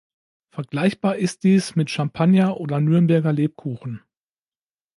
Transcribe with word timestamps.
Vergleichbar 0.49 1.17
ist 1.17 1.43
dies 1.43 1.75
mit 1.75 1.91
Champagner 1.91 2.57
oder 2.59 2.79
Nürnberger 2.79 3.31
Lebkuchen. 3.33 4.01